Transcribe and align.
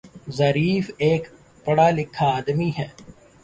Zarif 0.37 0.89
ایک 0.99 1.23
پڑھا 1.65 1.89
لکھا 1.91 2.27
آدمی 2.37 2.69
ہے 2.77 2.87